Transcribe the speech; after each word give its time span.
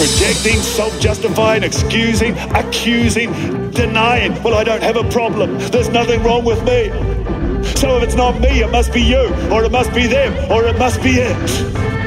projecting, 0.00 0.56
self 0.62 0.98
justifying, 0.98 1.62
excusing, 1.62 2.34
accusing, 2.54 3.30
denying. 3.72 4.32
Well, 4.42 4.54
I 4.54 4.64
don't 4.64 4.82
have 4.82 4.96
a 4.96 5.04
problem. 5.10 5.58
There's 5.70 5.90
nothing 5.90 6.22
wrong 6.22 6.42
with 6.42 6.64
me. 6.64 6.88
So 7.74 7.98
if 7.98 8.02
it's 8.04 8.14
not 8.14 8.40
me, 8.40 8.62
it 8.62 8.70
must 8.70 8.94
be 8.94 9.02
you, 9.02 9.28
or 9.52 9.62
it 9.62 9.70
must 9.70 9.92
be 9.92 10.06
them, 10.06 10.32
or 10.50 10.64
it 10.64 10.78
must 10.78 11.02
be 11.02 11.16
it. 11.18 11.99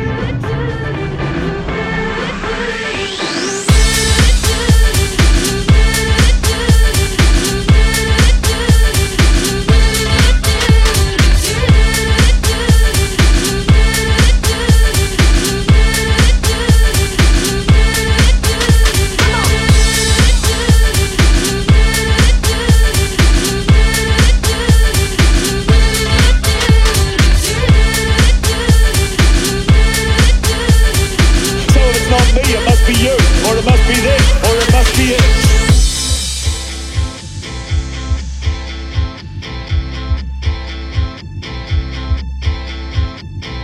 Must 32.83 33.00
be 33.00 33.05
you, 33.05 33.14
or 33.47 33.58
it 33.58 33.66
must 33.66 33.88
be 33.88 33.94
them, 34.02 34.22
or 34.44 34.55
it 34.58 34.72
must 34.73 34.97
be 34.97 35.03
it. 35.03 35.22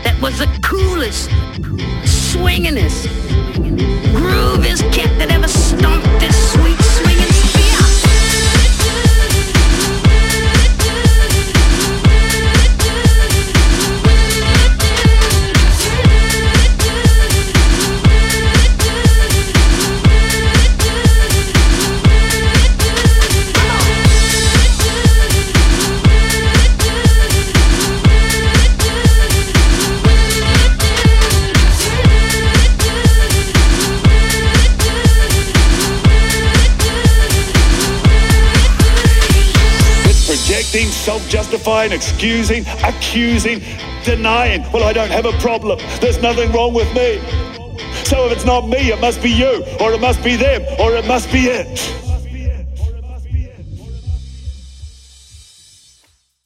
That 0.04 0.22
was 0.22 0.40
the 0.40 0.48
coolest, 0.62 1.30
swinginest, 2.06 3.08
Projecting, 40.70 40.92
self 40.92 41.28
justifying, 41.30 41.92
excusing, 41.92 42.64
accusing, 42.84 43.60
denying. 44.04 44.62
Well, 44.72 44.84
I 44.84 44.94
don't 44.94 45.10
have 45.10 45.26
a 45.26 45.32
problem. 45.40 45.80
There's 46.00 46.22
nothing 46.22 46.52
wrong 46.52 46.76
with 46.76 46.88
me. 46.94 47.18
So 48.04 48.28
if 48.28 48.34
it's 48.34 48.46
not 48.46 48.68
me, 48.68 48.92
it 48.92 49.02
must 49.02 49.24
be 49.24 49.32
you, 49.32 49.66
or 49.80 49.94
it 49.94 50.00
must 50.00 50.24
be 50.24 50.36
them, 50.36 50.62
or 50.80 50.96
it 50.96 51.08
must 51.08 51.32
be 51.32 51.46
it. 51.46 52.09